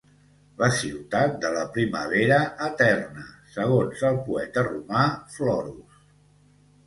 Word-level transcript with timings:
La 0.59 0.67
ciutat 0.77 1.35
de 1.43 1.49
la 1.55 1.65
primavera 1.75 2.39
eterna, 2.69 3.25
segons 3.57 4.01
el 4.09 4.17
poeta 4.31 4.63
romà 4.69 5.03
Florus. 5.35 6.01